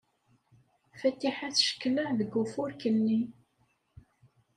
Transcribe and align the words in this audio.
Fatiḥa 0.99 1.47
teckelleɛ 1.55 2.09
deg 2.19 2.31
ufurk-nni. 2.41 3.21